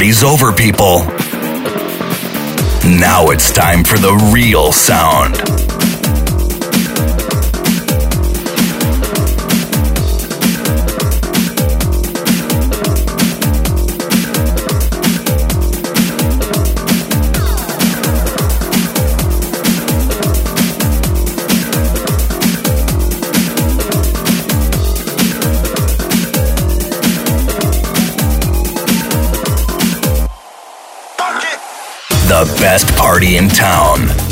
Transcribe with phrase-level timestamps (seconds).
[0.00, 1.00] party's over, people.
[2.88, 5.69] Now it's time for the real sound.
[32.60, 34.29] Best party in town.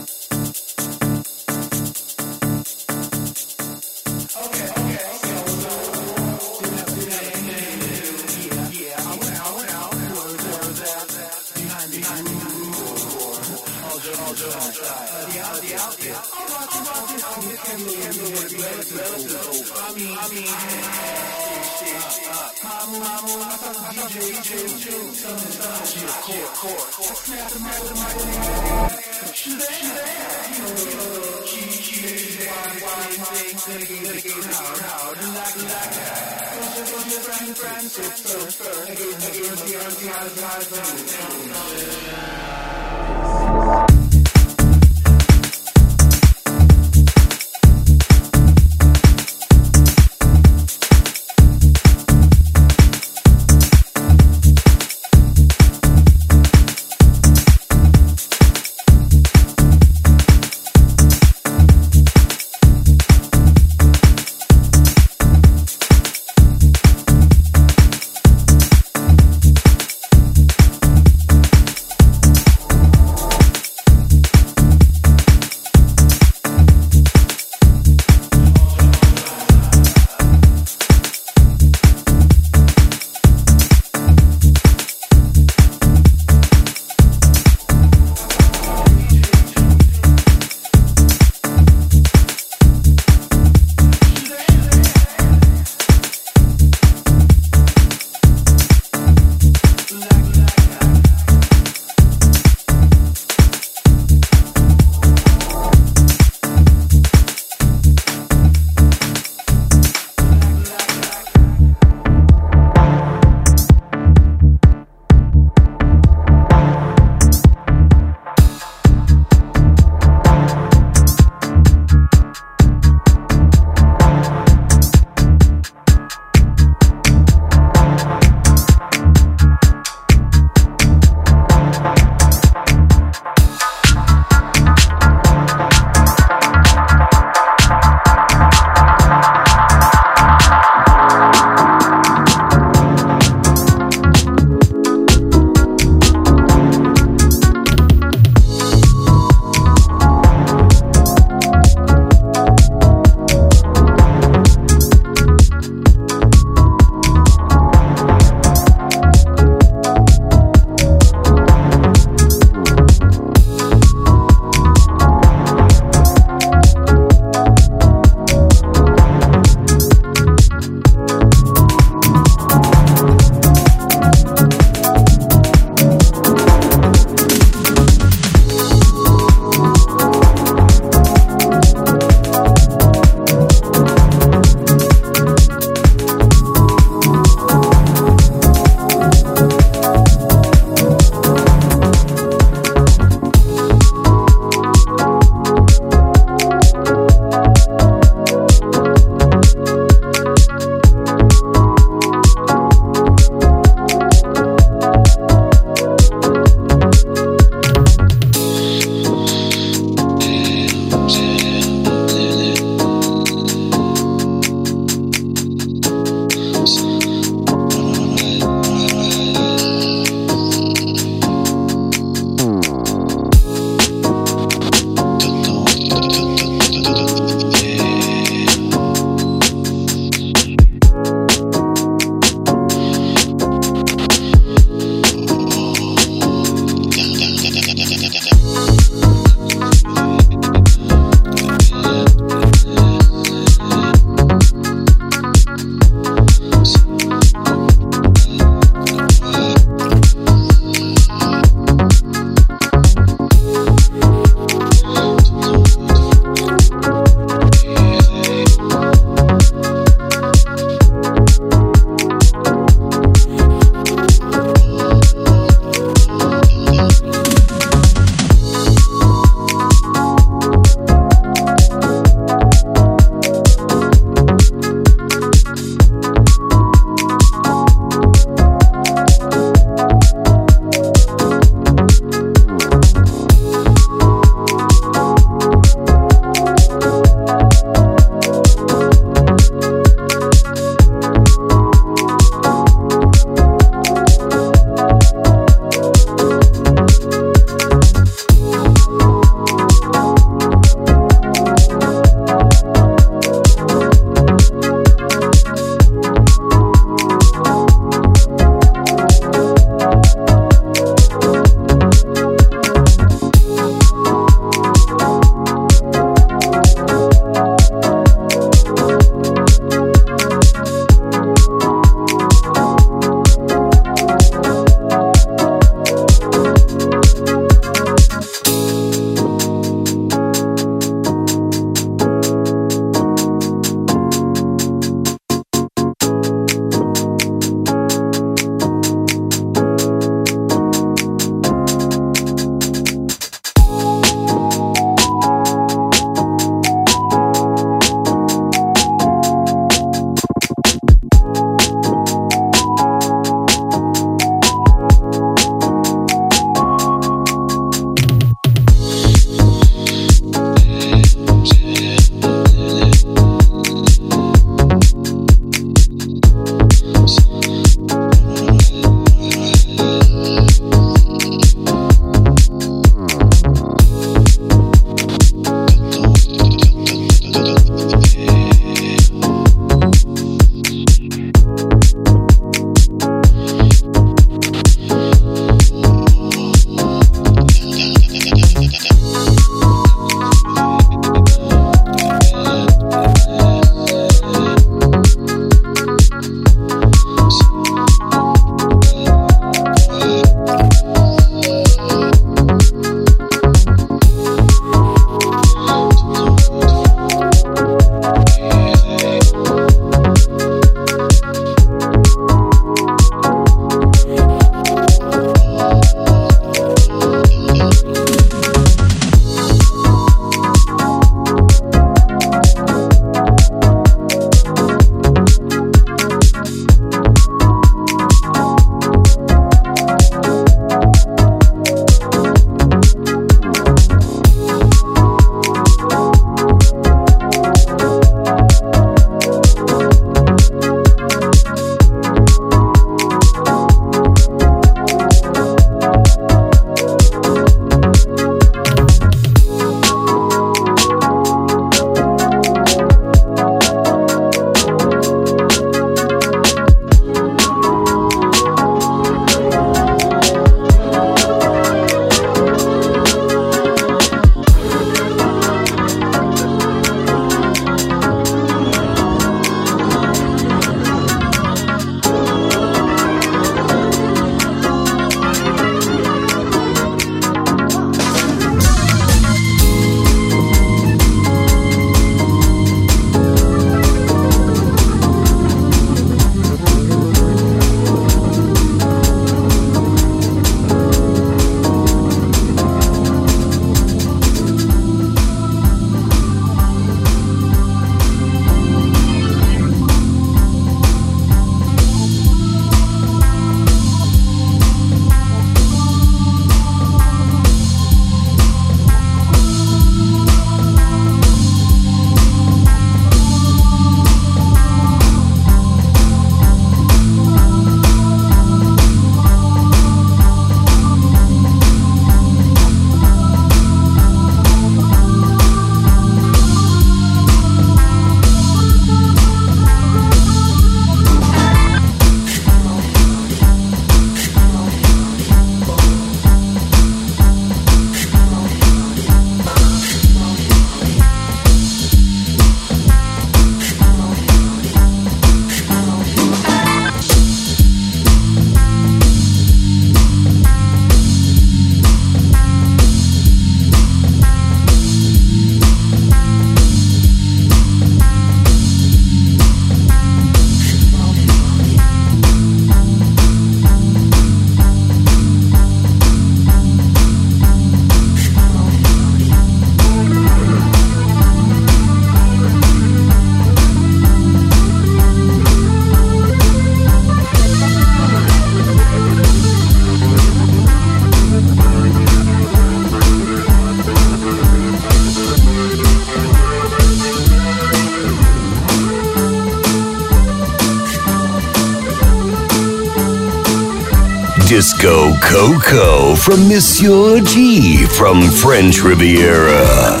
[594.64, 600.00] Disco Coco from Monsieur G from French Riviera.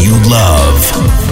[0.00, 1.29] You love.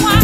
[0.00, 0.21] why?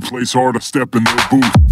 [0.00, 1.69] Place hard to step in their booth.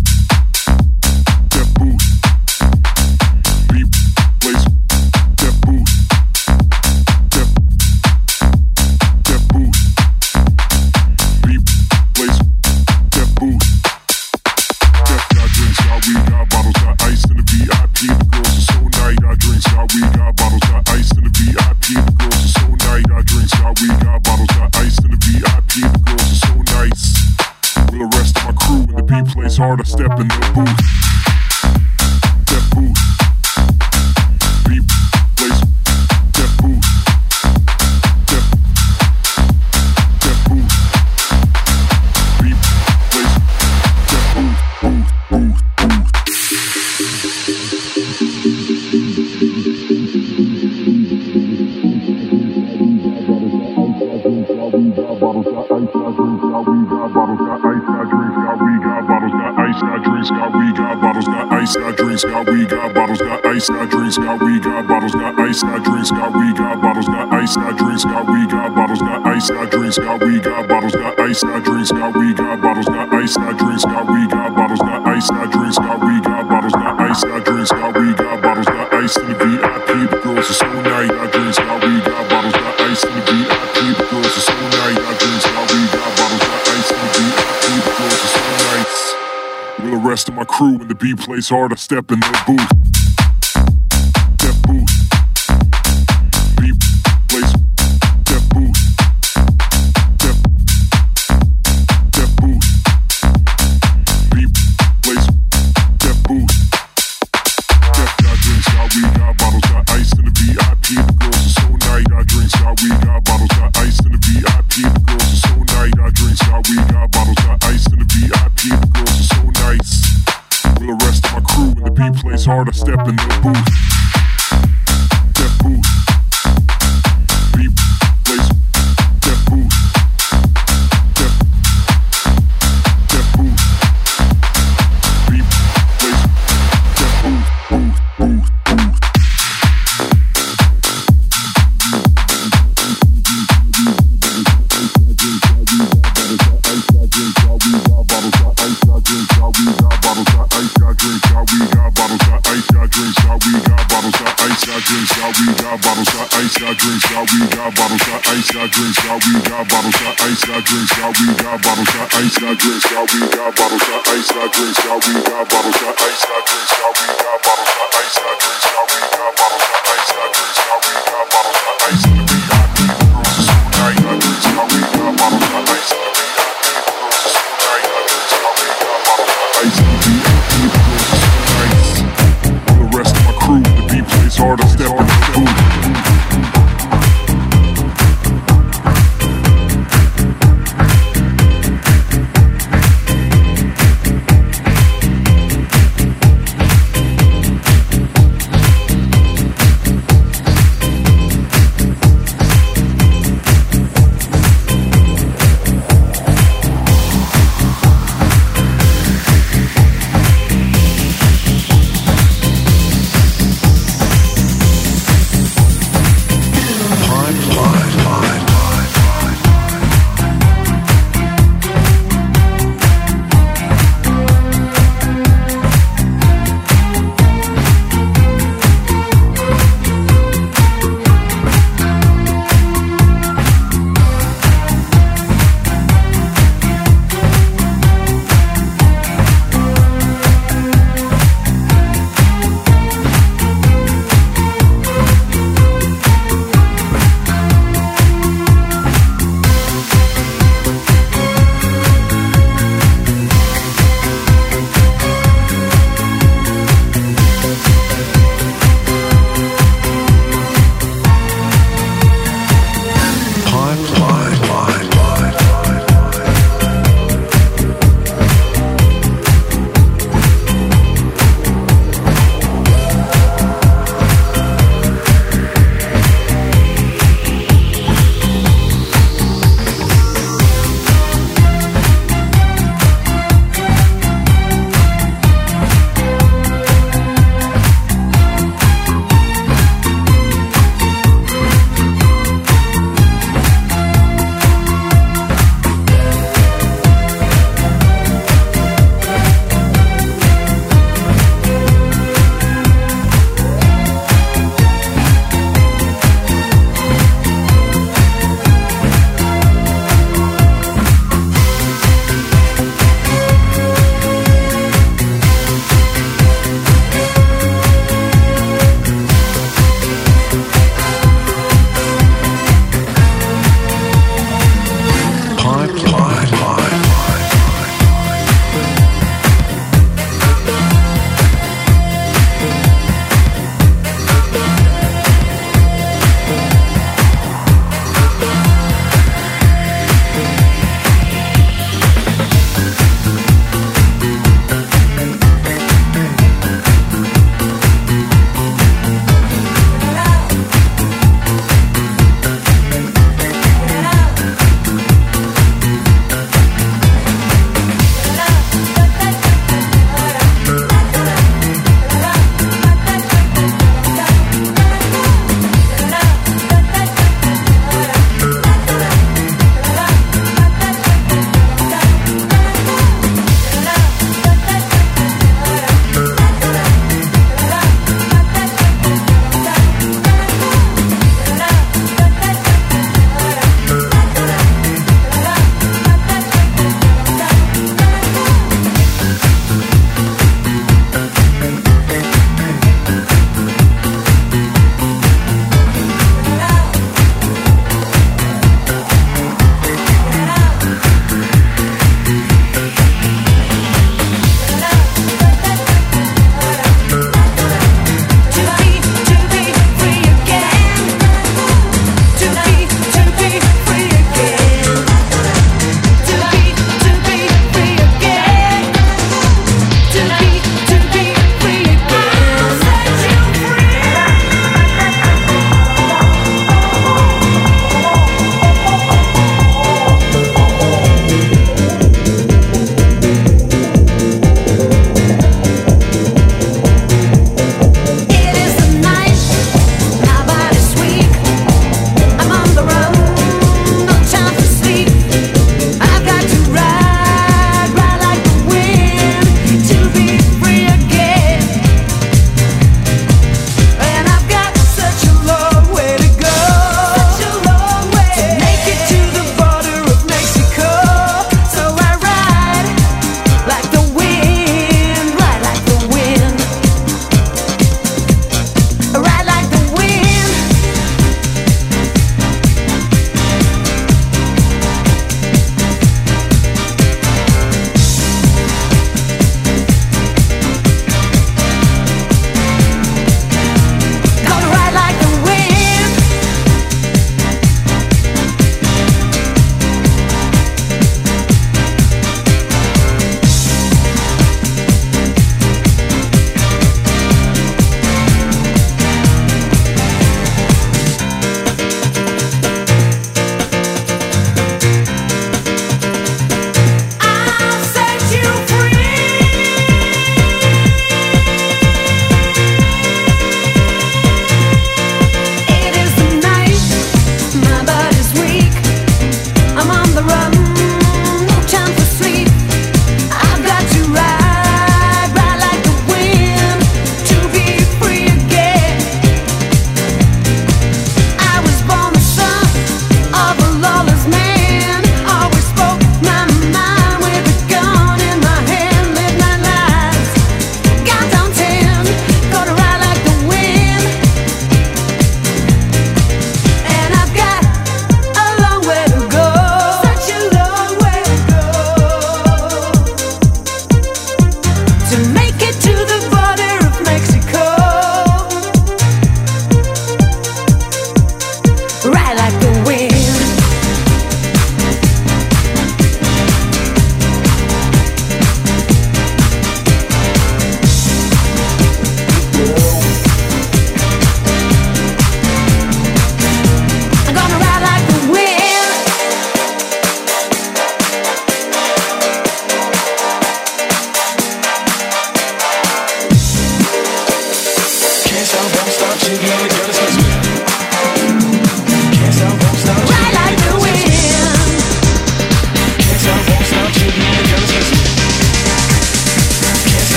[91.18, 92.77] Plays hard, I step in the booth.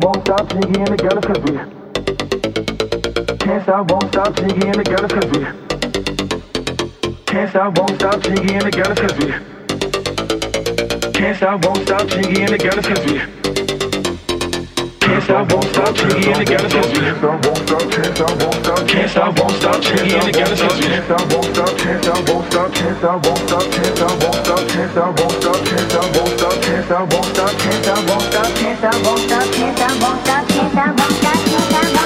[0.00, 1.52] Won't stop jiggy in the girl cause we
[3.36, 5.44] Can't stop, won't stop jiggy in the girl cause we
[7.26, 9.26] Can't stop, won't stop jiggy in the girl cause we
[11.12, 13.61] Can't stop, won't stop jiggy in the girl cause we
[15.12, 16.80] can't stop, won't stop, chilling in the galaxy.
[16.80, 18.88] Can't stop, won't stop, can't stop, won't stop.
[18.88, 20.88] Can't stop, won't stop, chilling in the galaxy.
[20.88, 22.72] Can't stop, won't stop, can't stop, won't stop.
[22.72, 24.68] Can't stop, won't stop, can't stop, won't stop.
[24.72, 26.56] Can't stop, won't stop, can't stop, won't stop.
[26.64, 28.48] Can't stop, won't stop, can't stop, won't stop.
[28.56, 30.00] Can't stop, won't stop, can't stop, won't stop.
[30.00, 32.01] Can't stop, won't stop, can't stop, won't stop.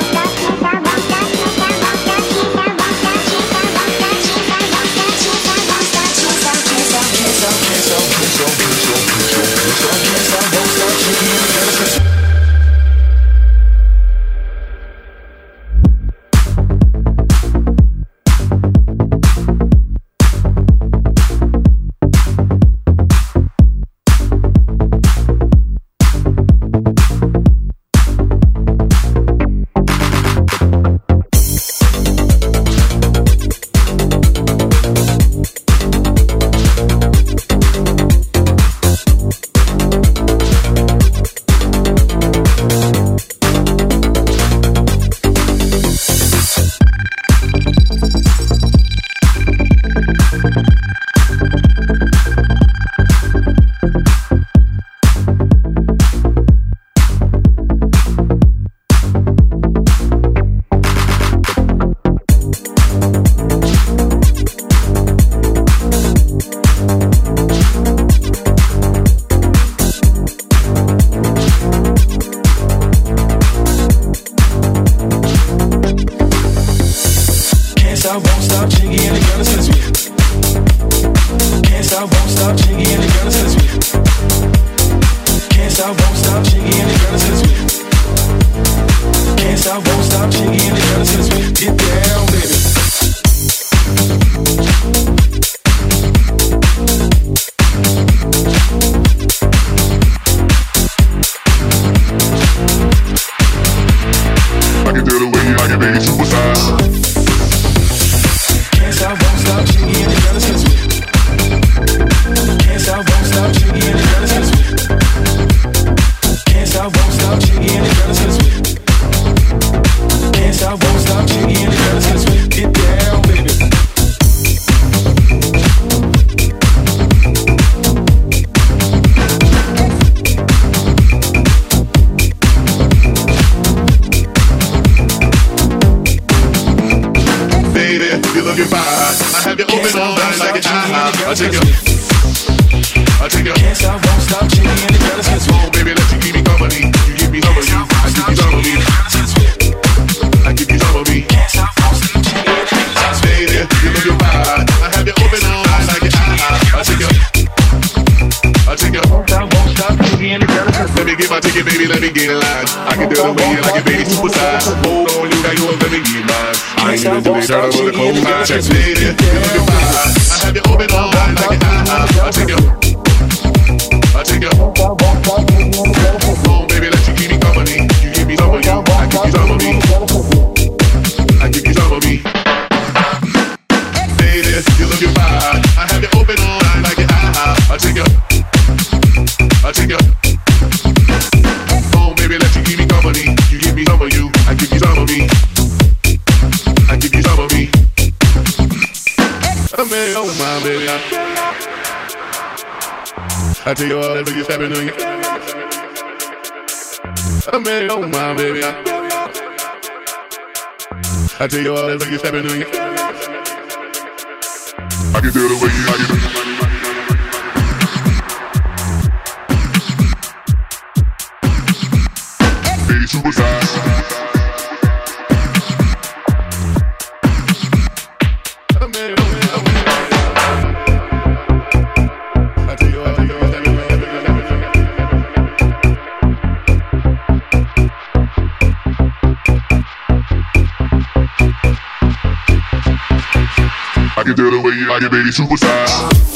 [244.36, 246.35] Do the way you like it, baby, supersize.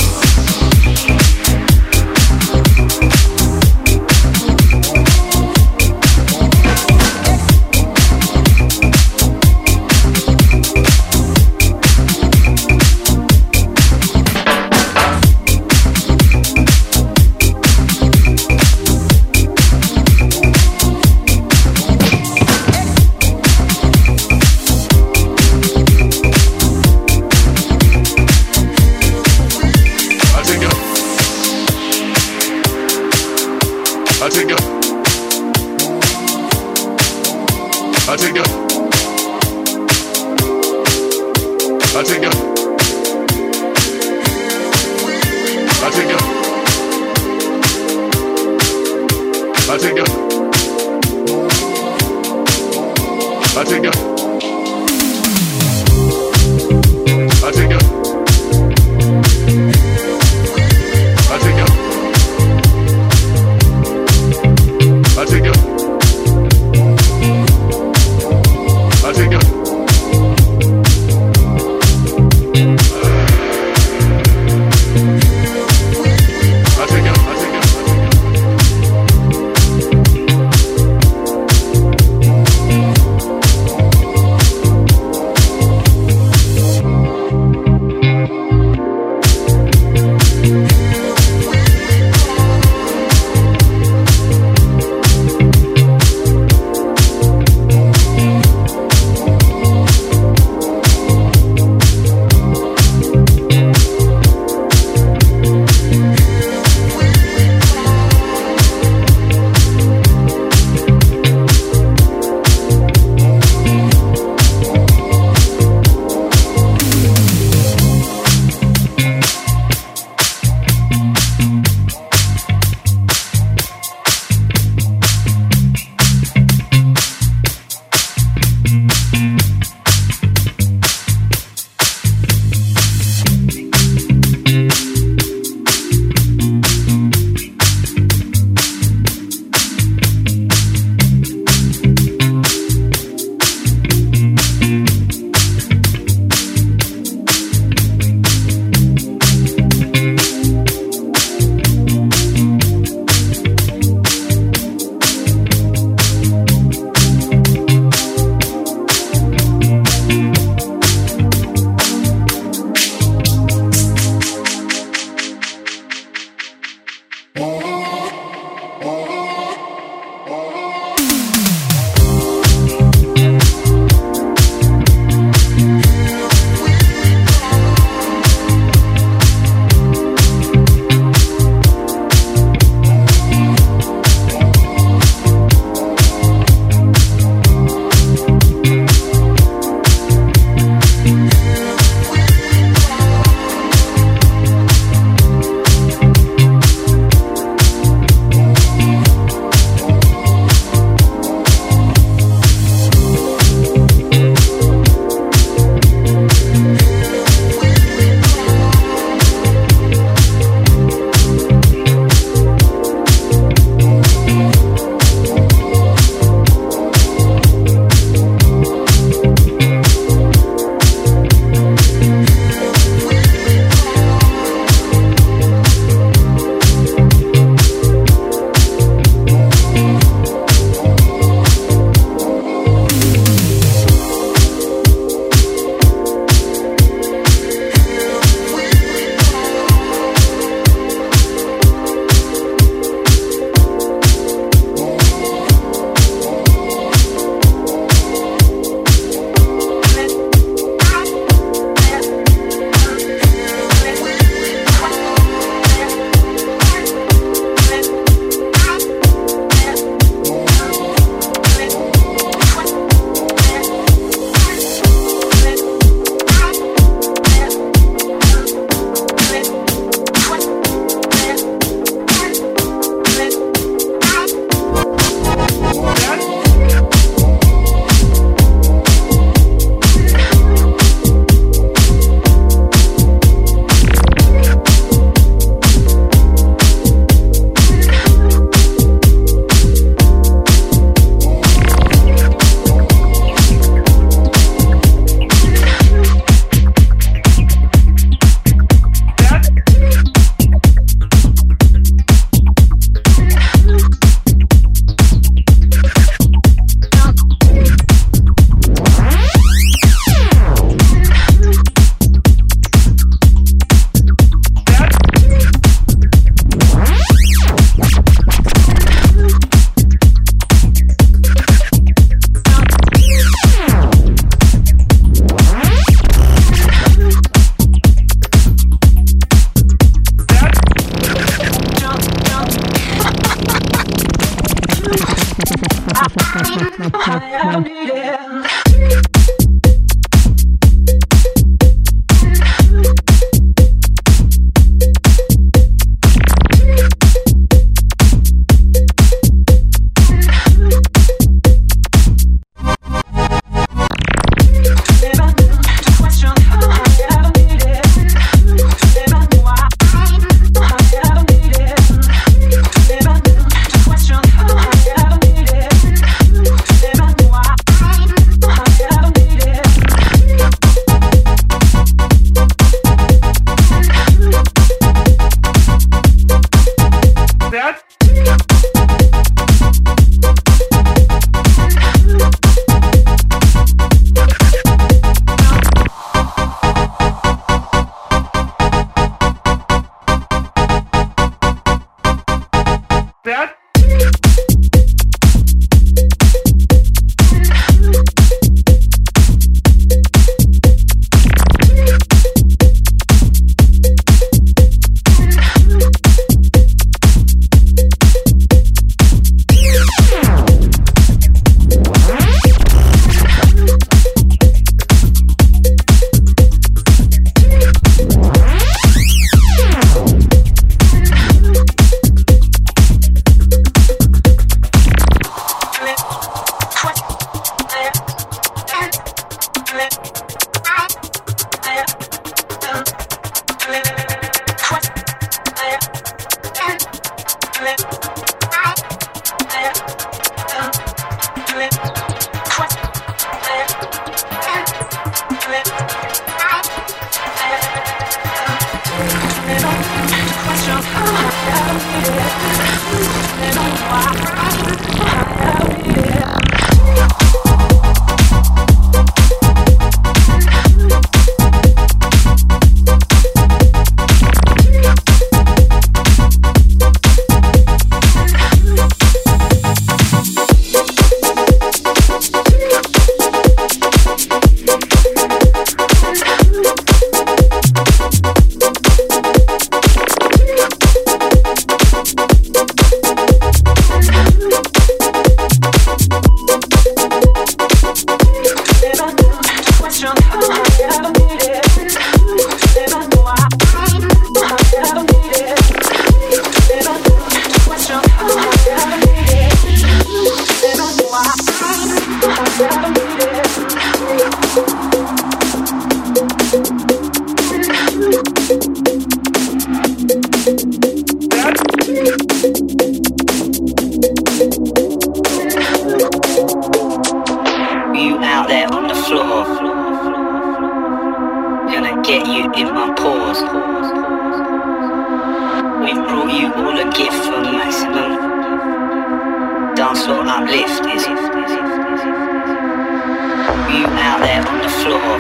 [533.72, 535.18] you out there on the floor.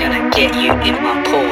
[0.00, 1.43] Gonna get you in my pool.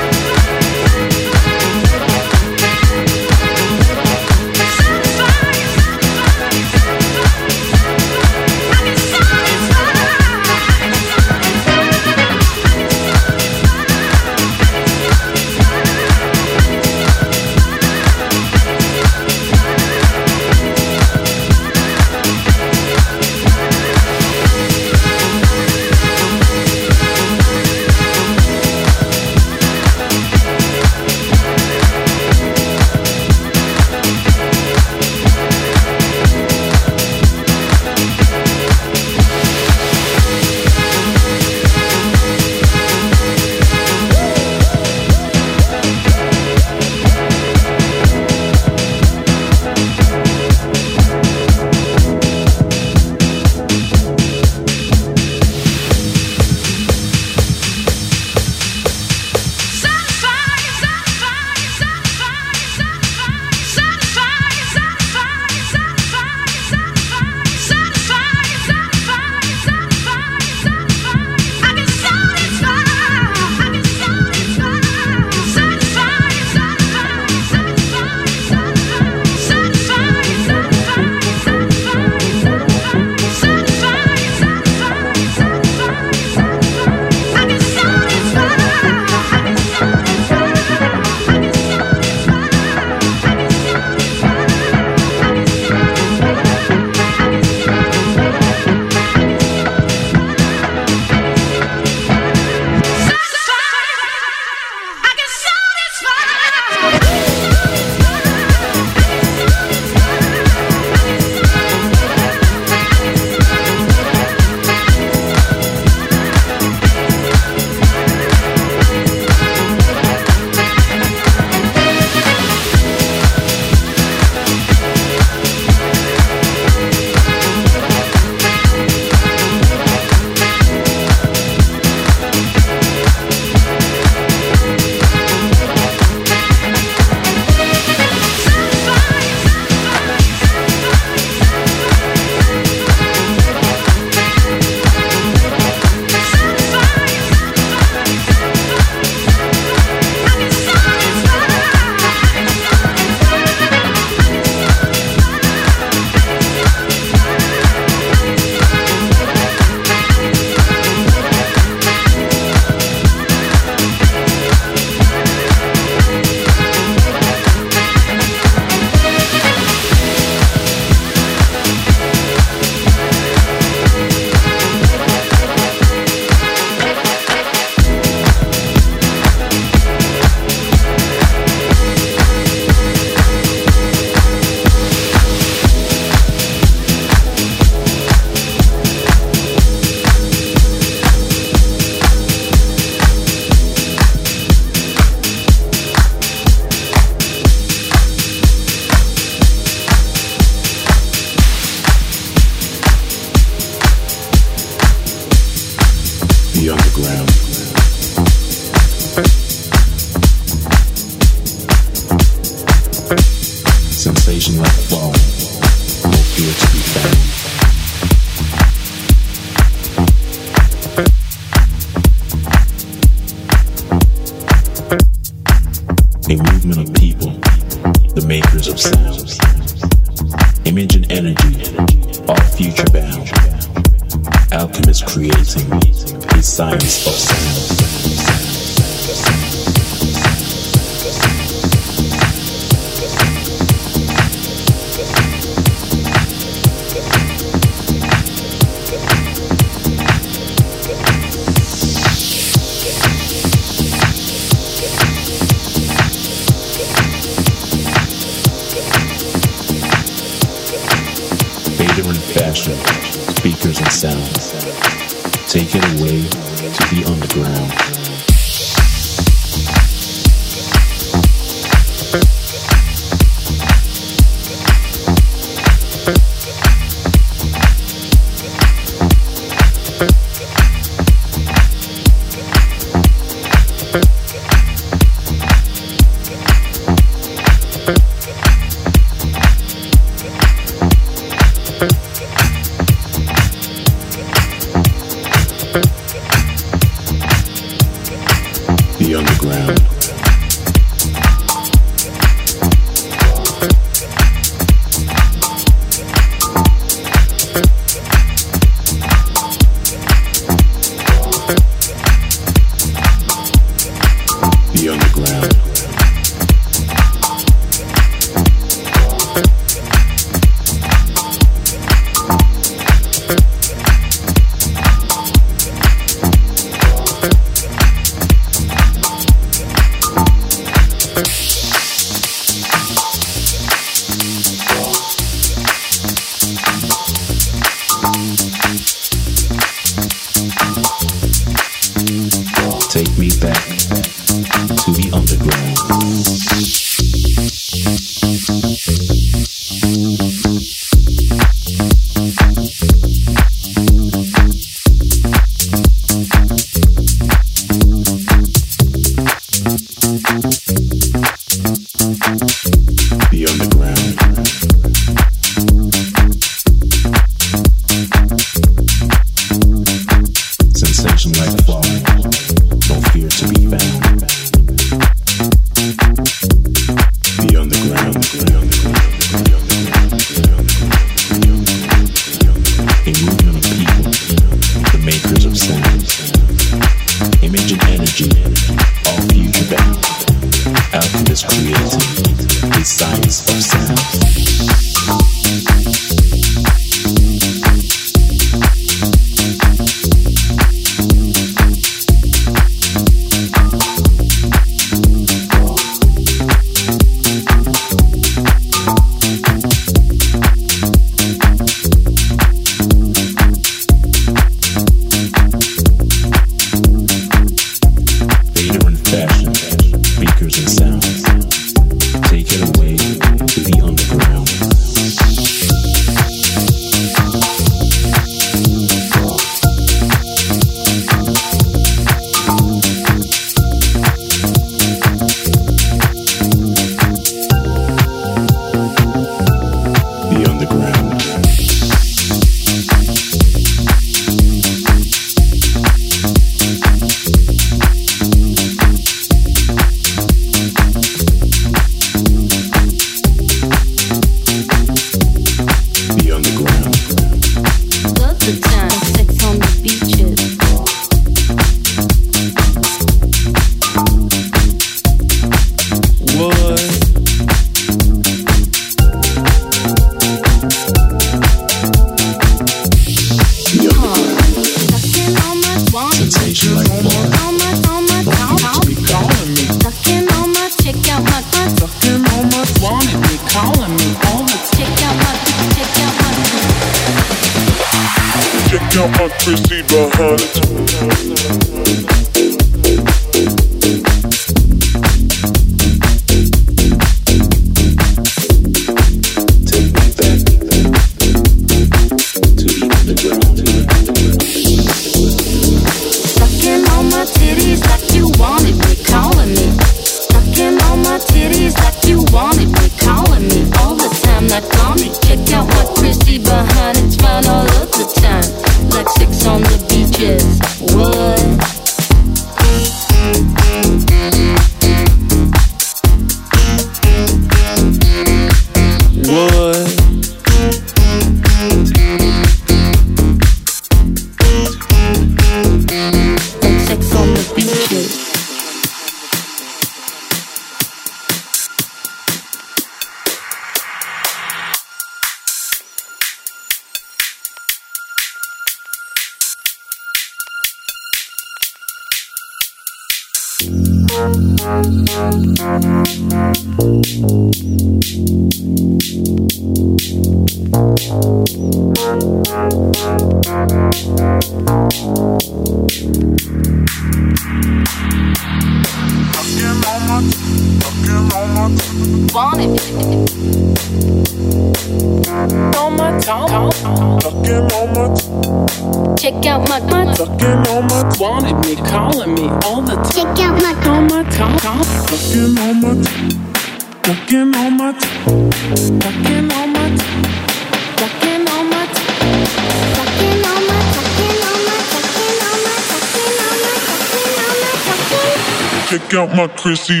[599.90, 600.00] My